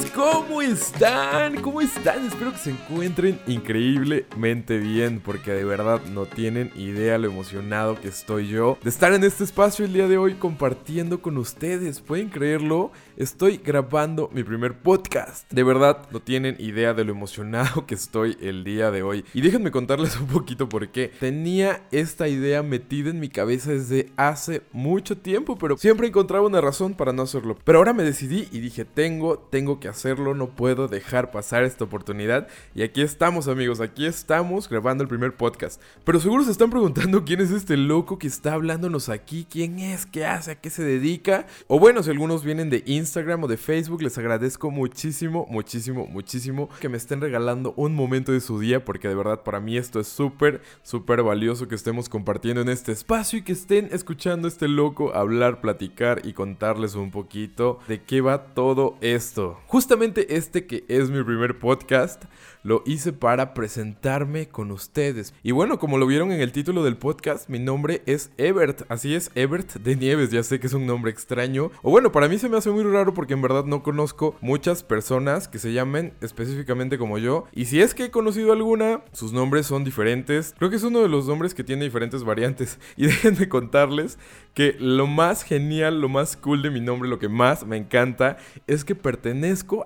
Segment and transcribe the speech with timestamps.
[0.00, 1.60] amigos, ¿cómo están?
[1.62, 2.26] ¿Cómo están?
[2.26, 8.08] Espero que se encuentren increíblemente bien porque de verdad no tienen idea lo emocionado que
[8.08, 12.00] estoy yo de estar en este espacio el día de hoy compartiendo con ustedes.
[12.00, 12.92] ¿Pueden creerlo?
[13.16, 15.50] Estoy grabando mi primer podcast.
[15.52, 19.24] De verdad no tienen idea de lo emocionado que estoy el día de hoy.
[19.34, 21.12] Y déjenme contarles un poquito por qué.
[21.20, 26.60] Tenía esta idea metida en mi cabeza desde hace mucho tiempo, pero siempre encontraba una
[26.60, 27.58] razón para no hacerlo.
[27.64, 31.84] Pero ahora me decidí y dije, tengo, tengo que hacerlo, no puedo dejar pasar esta
[31.84, 32.48] oportunidad.
[32.74, 35.80] Y aquí estamos amigos, aquí estamos grabando el primer podcast.
[36.04, 40.06] Pero seguro se están preguntando quién es este loco que está hablándonos aquí, quién es,
[40.06, 41.46] qué hace, a qué se dedica.
[41.66, 46.68] O bueno, si algunos vienen de Instagram o de Facebook, les agradezco muchísimo, muchísimo, muchísimo
[46.80, 50.00] que me estén regalando un momento de su día, porque de verdad para mí esto
[50.00, 54.50] es súper, súper valioso que estemos compartiendo en este espacio y que estén escuchando a
[54.50, 59.58] este loco hablar, platicar y contarles un poquito de qué va todo esto.
[59.70, 62.24] Justamente este que es mi primer podcast,
[62.64, 65.32] lo hice para presentarme con ustedes.
[65.44, 68.82] Y bueno, como lo vieron en el título del podcast, mi nombre es Ebert.
[68.88, 70.32] Así es, Ebert de Nieves.
[70.32, 71.70] Ya sé que es un nombre extraño.
[71.82, 74.82] O bueno, para mí se me hace muy raro porque en verdad no conozco muchas
[74.82, 77.46] personas que se llamen específicamente como yo.
[77.52, 80.52] Y si es que he conocido alguna, sus nombres son diferentes.
[80.58, 82.78] Creo que es uno de los nombres que tiene diferentes variantes.
[82.96, 84.18] Y déjenme contarles
[84.52, 88.36] que lo más genial, lo más cool de mi nombre, lo que más me encanta,
[88.66, 88.94] es que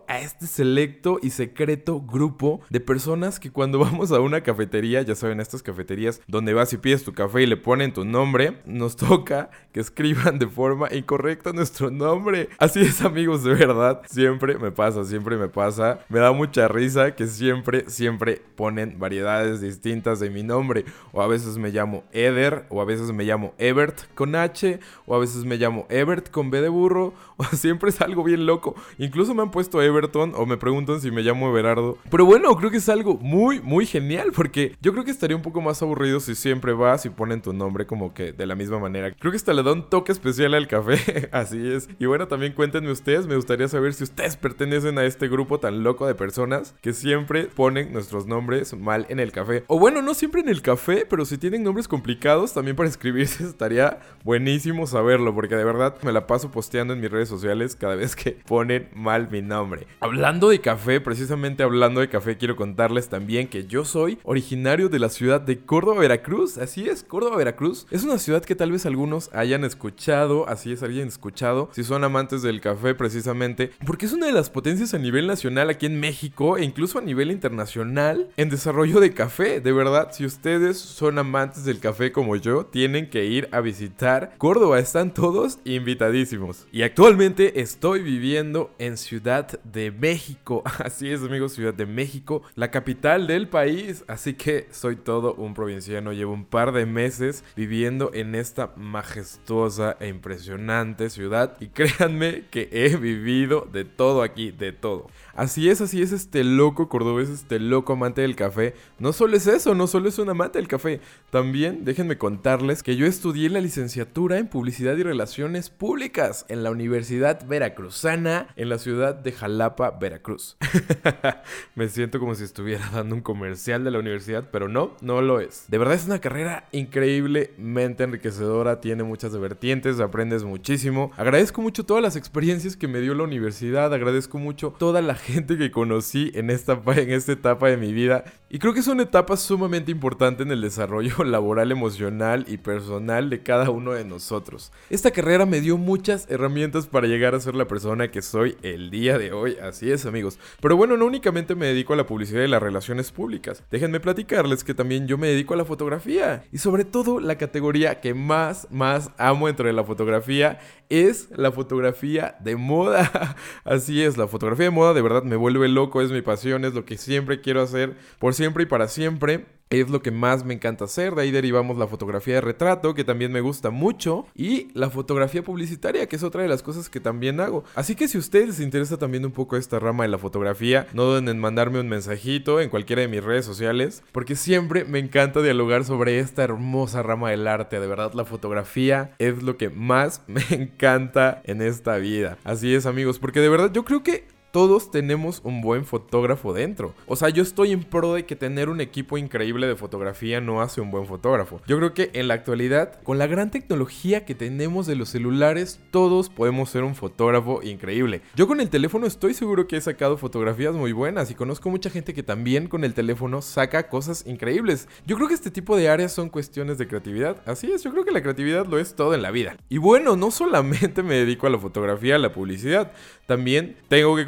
[0.07, 5.15] a este selecto y secreto grupo de personas que cuando vamos a una cafetería, ya
[5.15, 8.97] saben, estas cafeterías donde vas y pides tu café y le ponen tu nombre, nos
[8.97, 12.49] toca que escriban de forma incorrecta nuestro nombre.
[12.59, 16.01] Así es, amigos, de verdad, siempre me pasa, siempre me pasa.
[16.09, 20.85] Me da mucha risa que siempre, siempre ponen variedades distintas de mi nombre.
[21.13, 25.15] O a veces me llamo Eder, o a veces me llamo Ebert con H, o
[25.15, 28.75] a veces me llamo Ebert con B de burro, o siempre es algo bien loco.
[28.99, 31.99] Incluso me han puesto Everton o me preguntan si me llamo Everardo.
[32.11, 35.43] Pero bueno, creo que es algo muy, muy genial porque yo creo que estaría un
[35.43, 38.79] poco más aburrido si siempre vas y ponen tu nombre como que de la misma
[38.79, 39.13] manera.
[39.13, 41.89] Creo que hasta le da un toque especial al café, así es.
[41.99, 45.83] Y bueno, también cuéntenme ustedes, me gustaría saber si ustedes pertenecen a este grupo tan
[45.83, 49.65] loco de personas que siempre ponen nuestros nombres mal en el café.
[49.67, 53.45] O bueno, no siempre en el café, pero si tienen nombres complicados también para escribirse
[53.49, 57.95] estaría buenísimo saberlo porque de verdad me la paso posteando en mis redes sociales cada
[57.95, 59.54] vez que ponen mal mi nombre.
[60.01, 64.99] Hablando de café, precisamente hablando de café, quiero contarles también que yo soy originario de
[64.99, 66.59] la ciudad de Córdoba, Veracruz.
[66.59, 67.87] Así es, Córdoba, Veracruz.
[67.91, 72.05] Es una ciudad que tal vez algunos hayan escuchado, así es, hayan escuchado, si son
[72.05, 76.01] amantes del café precisamente, porque es una de las potencias a nivel nacional aquí en
[76.01, 79.61] México e incluso a nivel internacional en desarrollo de café.
[79.61, 84.35] De verdad, si ustedes son amantes del café como yo, tienen que ir a visitar
[84.39, 84.79] Córdoba.
[84.79, 86.67] Están todos invitadísimos.
[86.73, 90.63] Y actualmente estoy viviendo en Ciudad de México.
[90.79, 94.05] Así es, amigos, Ciudad de México, la capital del país.
[94.09, 96.13] Así que soy todo un provinciano.
[96.13, 101.57] Llevo un par de meses viviendo en esta majestuosa e impresionante ciudad.
[101.61, 105.09] Y créanme que he vivido de todo aquí, de todo.
[105.35, 108.75] Así es, así es este loco cordobés, este loco amante del café.
[108.99, 111.01] No solo es eso, no solo es un amante del café.
[111.35, 116.71] También déjenme contarles que yo estudié la licenciatura en Publicidad y Relaciones Públicas en la
[116.71, 120.57] Universidad Veracruzana en la ciudad de Jalapa, Veracruz.
[121.75, 125.41] Me siento como si estuviera dando un comercial de la universidad, pero no, no lo
[125.41, 125.65] es.
[125.67, 131.11] De verdad es una carrera increíblemente enriquecedora, tiene muchas vertientes, aprendes muchísimo.
[131.17, 135.59] Agradezco mucho todas las experiencias que me dio la universidad, agradezco mucho toda la gente
[135.59, 138.23] que conocí en esta, en esta etapa de mi vida.
[138.55, 143.29] Y creo que es una etapa sumamente importante en el desarrollo laboral, emocional y personal
[143.29, 144.71] de cada uno de nosotros.
[144.91, 148.93] Esta carrera me dio muchas herramientas para llegar a ser la persona que soy el
[148.93, 149.57] día de hoy.
[149.61, 150.39] Así es, amigos.
[150.61, 153.61] Pero bueno, no únicamente me dedico a la publicidad y las relaciones públicas.
[153.73, 156.45] Déjenme platicarles que también yo me dedico a la fotografía.
[156.53, 161.51] Y sobre todo la categoría que más, más amo dentro de la fotografía es la
[161.51, 163.35] fotografía de moda.
[163.65, 166.75] Así es, la fotografía de moda de verdad me vuelve loco, es mi pasión, es
[166.75, 169.47] lo que siempre quiero hacer por siempre y para siempre.
[169.71, 173.03] Es lo que más me encanta hacer, de ahí derivamos la fotografía de retrato, que
[173.03, 177.01] también me gusta mucho, y la fotografía publicitaria, que es otra de las cosas que
[177.01, 177.65] también hago.
[177.75, 180.87] Así que si a ustedes les interesa también un poco esta rama de la fotografía,
[180.93, 184.99] no duden en mandarme un mensajito en cualquiera de mis redes sociales, porque siempre me
[184.99, 187.81] encanta dialogar sobre esta hermosa rama del arte.
[187.81, 192.37] De verdad, la fotografía es lo que más me encanta en esta vida.
[192.45, 196.95] Así es, amigos, porque de verdad yo creo que todos tenemos un buen fotógrafo dentro.
[197.09, 200.63] O sea, yo estoy en pro de que tener un equipo increíble de fotografía no
[200.63, 201.61] hace un buen fotógrafo.
[201.67, 205.81] Yo creo que en la actualidad, con la gran tecnología que tenemos de los celulares,
[205.91, 208.23] todos podemos ser un fotógrafo increíble.
[208.37, 211.91] Yo con el teléfono estoy seguro que he sacado fotografías muy buenas y conozco mucha
[211.91, 214.87] gente que también con el teléfono saca cosas increíbles.
[215.05, 217.43] Yo creo que este tipo de áreas son cuestiones de creatividad.
[217.45, 219.57] Así es, yo creo que la creatividad lo es todo en la vida.
[219.69, 222.93] Y bueno, no solamente me dedico a la fotografía, a la publicidad,
[223.27, 224.25] también tengo que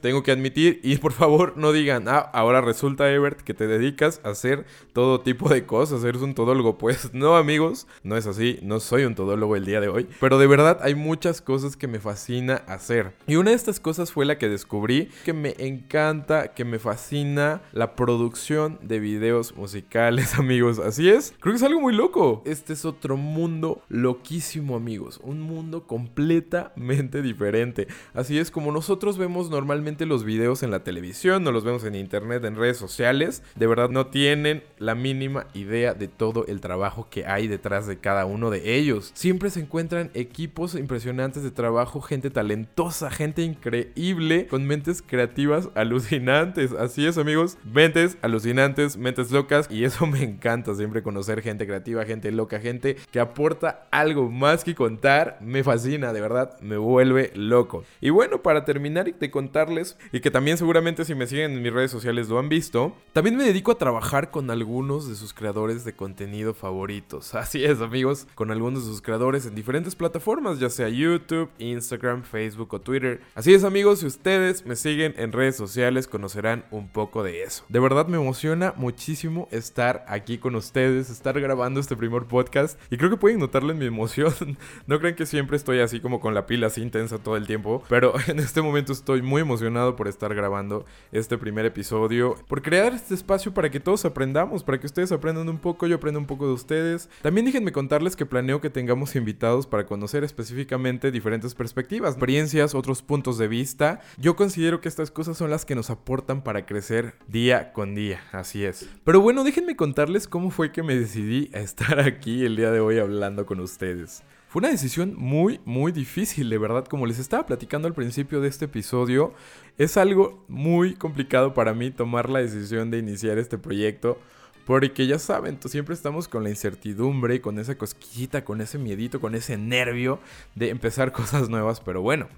[0.00, 4.20] tengo que admitir y por favor no digan, ah, ahora resulta Ebert que te dedicas
[4.24, 6.78] a hacer todo tipo de cosas, eres un todólogo.
[6.84, 10.36] Pues no amigos, no es así, no soy un todólogo el día de hoy, pero
[10.38, 13.14] de verdad hay muchas cosas que me fascina hacer.
[13.26, 17.62] Y una de estas cosas fue la que descubrí que me encanta, que me fascina
[17.72, 20.78] la producción de videos musicales amigos.
[20.78, 22.42] Así es, creo que es algo muy loco.
[22.44, 27.88] Este es otro mundo loquísimo amigos, un mundo completamente diferente.
[28.12, 31.94] Así es como nosotros vemos normalmente los videos en la televisión, no los vemos en
[31.94, 33.42] internet, en redes sociales.
[33.54, 37.98] De verdad no tienen la mínima idea de todo el trabajo que hay detrás de
[37.98, 39.10] cada uno de ellos.
[39.14, 46.72] Siempre se encuentran equipos impresionantes de trabajo, gente talentosa, gente increíble, con mentes creativas alucinantes.
[46.72, 49.68] Así es amigos, mentes alucinantes, mentes locas.
[49.70, 54.64] Y eso me encanta siempre conocer gente creativa, gente loca, gente que aporta algo más
[54.64, 55.38] que contar.
[55.40, 57.84] Me fascina, de verdad, me vuelve loco.
[58.00, 61.72] Y bueno, para terminar y contarles, y que también seguramente si me siguen en mis
[61.72, 65.84] redes sociales lo han visto, también me dedico a trabajar con algunos de sus creadores
[65.84, 67.34] de contenido favoritos.
[67.34, 72.22] Así es, amigos, con algunos de sus creadores en diferentes plataformas, ya sea YouTube, Instagram,
[72.22, 73.20] Facebook o Twitter.
[73.34, 77.64] Así es, amigos, si ustedes me siguen en redes sociales, conocerán un poco de eso.
[77.68, 82.96] De verdad me emociona muchísimo estar aquí con ustedes, estar grabando este primer podcast, y
[82.96, 84.34] creo que pueden notarle en mi emoción.
[84.86, 87.82] no crean que siempre estoy así como con la pila así intensa todo el tiempo,
[87.88, 92.92] pero en este momento estoy muy emocionado por estar grabando este primer episodio, por crear
[92.94, 96.26] este espacio para que todos aprendamos, para que ustedes aprendan un poco, yo aprenda un
[96.26, 97.08] poco de ustedes.
[97.22, 103.02] También déjenme contarles que planeo que tengamos invitados para conocer específicamente diferentes perspectivas, experiencias, otros
[103.02, 104.00] puntos de vista.
[104.18, 108.20] Yo considero que estas cosas son las que nos aportan para crecer día con día,
[108.32, 108.88] así es.
[109.04, 112.80] Pero bueno, déjenme contarles cómo fue que me decidí a estar aquí el día de
[112.80, 114.22] hoy hablando con ustedes.
[114.54, 116.84] Fue una decisión muy, muy difícil, de verdad.
[116.84, 119.34] Como les estaba platicando al principio de este episodio,
[119.78, 124.16] es algo muy complicado para mí tomar la decisión de iniciar este proyecto.
[124.64, 129.34] Porque ya saben, siempre estamos con la incertidumbre, con esa cosquillita, con ese miedito, con
[129.34, 130.20] ese nervio
[130.54, 131.80] de empezar cosas nuevas.
[131.80, 132.28] Pero bueno,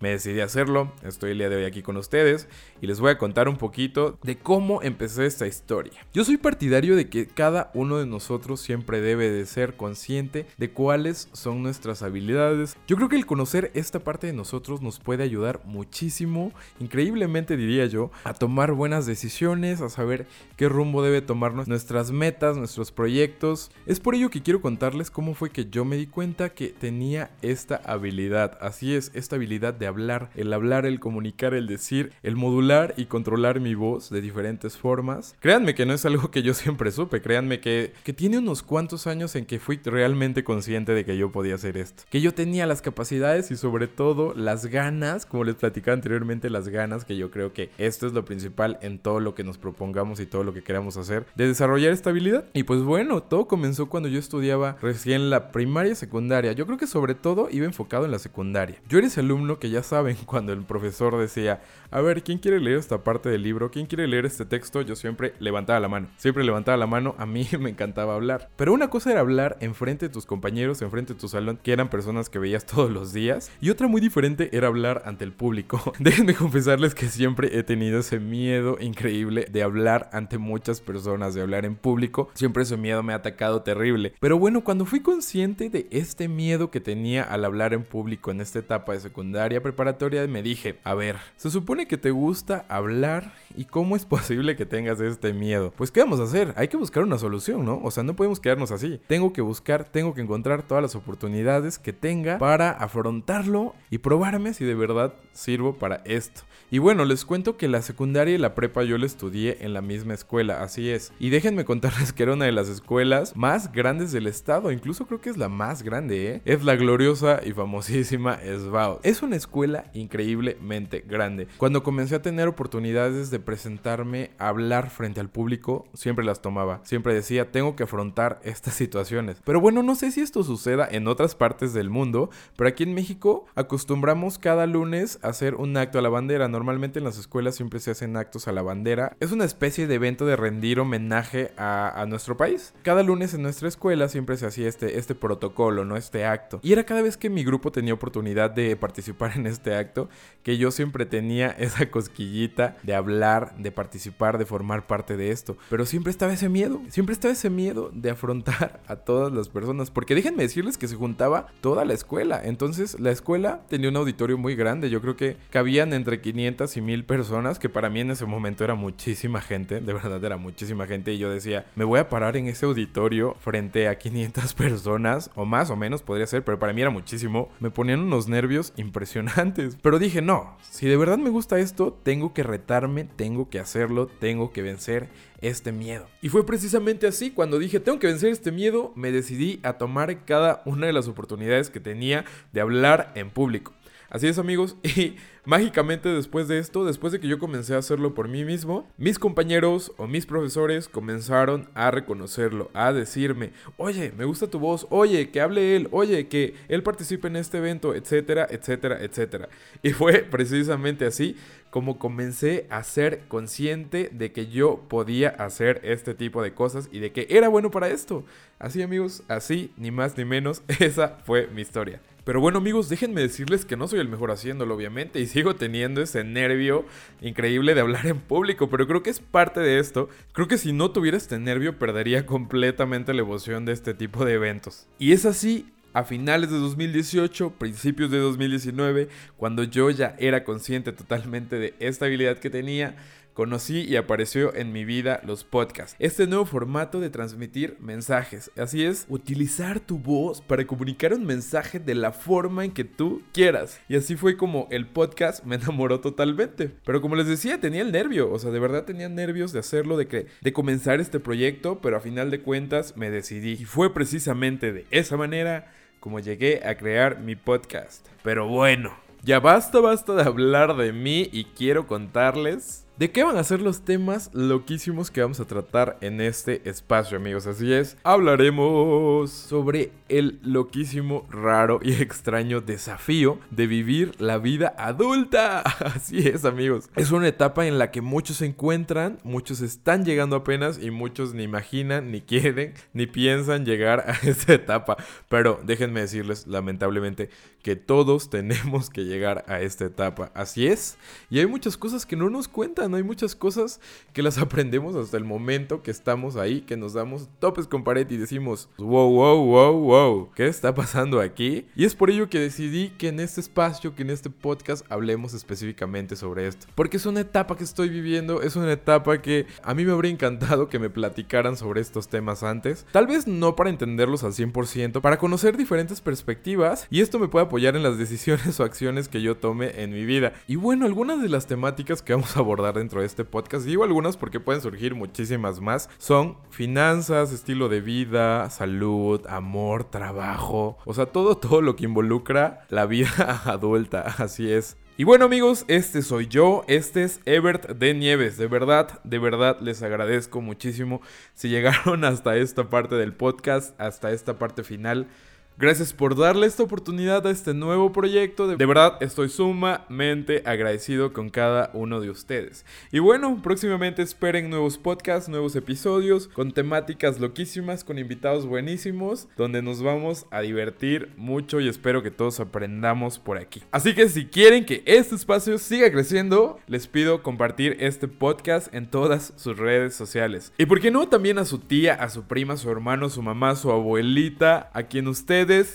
[0.00, 2.48] me decidí hacerlo, estoy el día de hoy aquí con ustedes
[2.80, 5.92] y les voy a contar un poquito de cómo empecé esta historia.
[6.12, 10.70] Yo soy partidario de que cada uno de nosotros siempre debe de ser consciente de
[10.70, 12.76] cuáles son nuestras habilidades.
[12.86, 17.86] Yo creo que el conocer esta parte de nosotros nos puede ayudar muchísimo, increíblemente diría
[17.86, 20.26] yo, a tomar buenas decisiones, a saber
[20.56, 23.70] qué rumbo debe tomarnos nuestras metas, nuestros proyectos.
[23.86, 27.30] Es por ello que quiero contarles cómo fue que yo me di cuenta que tenía
[27.42, 28.58] esta habilidad.
[28.60, 33.06] Así es, esta habilidad de hablar, el hablar, el comunicar, el decir, el modular y
[33.06, 35.36] controlar mi voz de diferentes formas.
[35.40, 39.06] Créanme que no es algo que yo siempre supe, créanme que, que tiene unos cuantos
[39.06, 42.66] años en que fui realmente consciente de que yo podía hacer esto, que yo tenía
[42.66, 47.30] las capacidades y sobre todo las ganas, como les platicaba anteriormente, las ganas, que yo
[47.30, 50.54] creo que esto es lo principal en todo lo que nos propongamos y todo lo
[50.54, 52.46] que queramos hacer, de desarrollar esta habilidad.
[52.52, 56.52] Y pues bueno, todo comenzó cuando yo estudiaba recién la primaria, secundaria.
[56.52, 58.76] Yo creo que sobre todo iba enfocado en la secundaria.
[58.88, 62.60] Yo era ese alumno que ya saben, cuando el profesor decía, a ver, ¿quién quiere
[62.60, 63.70] leer esta parte del libro?
[63.70, 64.82] ¿Quién quiere leer este texto?
[64.82, 66.08] Yo siempre levantaba la mano.
[66.16, 68.50] Siempre levantaba la mano, a mí me encantaba hablar.
[68.56, 71.90] Pero una cosa era hablar enfrente de tus compañeros, enfrente de tu salón, que eran
[71.90, 73.50] personas que veías todos los días.
[73.60, 75.92] Y otra muy diferente era hablar ante el público.
[75.98, 81.42] Déjenme confesarles que siempre he tenido ese miedo increíble de hablar ante muchas personas, de
[81.42, 82.30] hablar en público.
[82.34, 84.14] Siempre ese miedo me ha atacado terrible.
[84.20, 88.40] Pero bueno, cuando fui consciente de este miedo que tenía al hablar en público en
[88.40, 93.32] esta etapa de secundaria, preparatoria me dije, a ver, se supone que te gusta hablar
[93.56, 95.72] y cómo es posible que tengas este miedo.
[95.76, 96.54] Pues ¿qué vamos a hacer?
[96.56, 97.80] Hay que buscar una solución, ¿no?
[97.82, 99.00] O sea, no podemos quedarnos así.
[99.06, 104.54] Tengo que buscar, tengo que encontrar todas las oportunidades que tenga para afrontarlo y probarme
[104.54, 106.42] si de verdad sirvo para esto.
[106.70, 109.80] Y bueno, les cuento que la secundaria y la prepa yo la estudié en la
[109.80, 111.12] misma escuela, así es.
[111.18, 115.20] Y déjenme contarles que era una de las escuelas más grandes del estado, incluso creo
[115.20, 116.42] que es la más grande, ¿eh?
[116.44, 119.00] Es la gloriosa y famosísima SBAO.
[119.02, 119.53] Es una escuela
[119.92, 121.46] increíblemente grande.
[121.58, 126.80] Cuando comencé a tener oportunidades de presentarme, hablar frente al público, siempre las tomaba.
[126.84, 129.40] Siempre decía, tengo que afrontar estas situaciones.
[129.44, 132.94] Pero bueno, no sé si esto suceda en otras partes del mundo, pero aquí en
[132.94, 136.48] México acostumbramos cada lunes a hacer un acto a la bandera.
[136.48, 139.16] Normalmente en las escuelas siempre se hacen actos a la bandera.
[139.20, 142.74] Es una especie de evento de rendir homenaje a, nuestro país.
[142.82, 145.96] Cada lunes en nuestra escuela siempre se hacía este, este protocolo, ¿no?
[145.96, 146.60] Este acto.
[146.62, 150.08] Y era cada vez que mi grupo tenía oportunidad de participar este acto,
[150.44, 155.56] que yo siempre tenía esa cosquillita de hablar, de participar, de formar parte de esto.
[155.70, 159.90] Pero siempre estaba ese miedo, siempre estaba ese miedo de afrontar a todas las personas.
[159.90, 162.40] Porque déjenme decirles que se juntaba toda la escuela.
[162.44, 164.90] Entonces la escuela tenía un auditorio muy grande.
[164.90, 168.64] Yo creo que cabían entre 500 y 1000 personas, que para mí en ese momento
[168.64, 169.80] era muchísima gente.
[169.80, 171.12] De verdad era muchísima gente.
[171.12, 175.44] Y yo decía, me voy a parar en ese auditorio frente a 500 personas, o
[175.44, 177.48] más o menos podría ser, pero para mí era muchísimo.
[177.60, 179.33] Me ponían unos nervios impresionantes.
[179.82, 184.06] Pero dije, no, si de verdad me gusta esto, tengo que retarme, tengo que hacerlo,
[184.06, 185.08] tengo que vencer
[185.40, 186.06] este miedo.
[186.22, 190.24] Y fue precisamente así, cuando dije tengo que vencer este miedo, me decidí a tomar
[190.24, 193.72] cada una de las oportunidades que tenía de hablar en público.
[194.14, 198.14] Así es amigos, y mágicamente después de esto, después de que yo comencé a hacerlo
[198.14, 204.24] por mí mismo, mis compañeros o mis profesores comenzaron a reconocerlo, a decirme, oye, me
[204.24, 208.46] gusta tu voz, oye, que hable él, oye, que él participe en este evento, etcétera,
[208.48, 209.48] etcétera, etcétera.
[209.82, 211.34] Y fue precisamente así
[211.70, 217.00] como comencé a ser consciente de que yo podía hacer este tipo de cosas y
[217.00, 218.24] de que era bueno para esto.
[218.60, 222.00] Así amigos, así, ni más ni menos, esa fue mi historia.
[222.24, 226.00] Pero bueno amigos, déjenme decirles que no soy el mejor haciéndolo obviamente y sigo teniendo
[226.00, 226.86] ese nervio
[227.20, 230.08] increíble de hablar en público, pero creo que es parte de esto.
[230.32, 234.34] Creo que si no tuviera este nervio perdería completamente la emoción de este tipo de
[234.34, 234.88] eventos.
[234.98, 240.92] Y es así a finales de 2018, principios de 2019, cuando yo ya era consciente
[240.92, 242.96] totalmente de esta habilidad que tenía,
[243.34, 245.96] conocí y apareció en mi vida los podcasts.
[245.98, 248.50] Este nuevo formato de transmitir mensajes.
[248.56, 253.22] Así es, utilizar tu voz para comunicar un mensaje de la forma en que tú
[253.32, 253.80] quieras.
[253.88, 256.70] Y así fue como el podcast me enamoró totalmente.
[256.84, 259.96] Pero como les decía, tenía el nervio, o sea, de verdad tenía nervios de hacerlo,
[259.96, 263.52] de que de comenzar este proyecto, pero a final de cuentas me decidí.
[263.52, 268.06] Y fue precisamente de esa manera como llegué a crear mi podcast.
[268.22, 273.36] Pero bueno, ya basta, basta de hablar de mí y quiero contarles ¿De qué van
[273.36, 277.44] a ser los temas loquísimos que vamos a tratar en este espacio, amigos?
[277.48, 285.60] Así es, hablaremos sobre el loquísimo, raro y extraño desafío de vivir la vida adulta.
[285.80, 286.88] Así es, amigos.
[286.94, 291.34] Es una etapa en la que muchos se encuentran, muchos están llegando apenas y muchos
[291.34, 294.98] ni imaginan, ni quieren, ni piensan llegar a esa etapa.
[295.28, 297.28] Pero déjenme decirles, lamentablemente,
[297.64, 300.30] que todos tenemos que llegar a esta etapa.
[300.34, 300.96] Así es.
[301.28, 303.80] Y hay muchas cosas que no nos cuentan no hay muchas cosas
[304.12, 308.10] que las aprendemos hasta el momento que estamos ahí, que nos damos topes con pared
[308.10, 311.66] y decimos, wow, wow, wow, wow, ¿qué está pasando aquí?
[311.76, 315.34] Y es por ello que decidí que en este espacio, que en este podcast hablemos
[315.34, 316.66] específicamente sobre esto.
[316.74, 320.12] Porque es una etapa que estoy viviendo, es una etapa que a mí me habría
[320.12, 322.86] encantado que me platicaran sobre estos temas antes.
[322.92, 327.46] Tal vez no para entenderlos al 100%, para conocer diferentes perspectivas y esto me puede
[327.46, 330.32] apoyar en las decisiones o acciones que yo tome en mi vida.
[330.46, 333.64] Y bueno, algunas de las temáticas que vamos a abordar dentro de este podcast.
[333.64, 335.88] Digo algunas porque pueden surgir muchísimas más.
[335.98, 340.76] Son finanzas, estilo de vida, salud, amor, trabajo.
[340.84, 344.02] O sea, todo, todo lo que involucra la vida adulta.
[344.18, 344.76] Así es.
[344.96, 349.58] Y bueno amigos, este soy yo, este es Ebert de Nieves, de verdad, de verdad
[349.60, 351.00] les agradezco muchísimo
[351.34, 355.08] si llegaron hasta esta parte del podcast, hasta esta parte final.
[355.56, 358.48] Gracias por darle esta oportunidad a este nuevo proyecto.
[358.48, 362.66] De verdad estoy sumamente agradecido con cada uno de ustedes.
[362.90, 369.62] Y bueno, próximamente esperen nuevos podcasts, nuevos episodios con temáticas loquísimas, con invitados buenísimos, donde
[369.62, 373.62] nos vamos a divertir mucho y espero que todos aprendamos por aquí.
[373.70, 378.90] Así que si quieren que este espacio siga creciendo, les pido compartir este podcast en
[378.90, 380.52] todas sus redes sociales.
[380.58, 383.54] Y por qué no también a su tía, a su prima, su hermano, su mamá,
[383.54, 385.06] su abuelita, a quien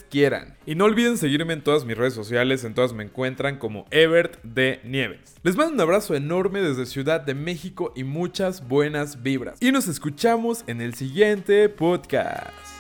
[0.10, 0.56] quieran.
[0.66, 4.42] Y no olviden seguirme en todas mis redes sociales, en todas me encuentran como Ebert
[4.44, 5.36] de Nieves.
[5.44, 9.62] Les mando un abrazo enorme desde Ciudad de México y muchas buenas vibras.
[9.62, 12.79] Y nos escuchamos en el siguiente podcast.